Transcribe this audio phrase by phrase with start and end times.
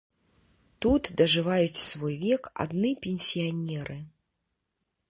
[0.85, 3.97] Тут дажываюць свой век адны пенсіянеры.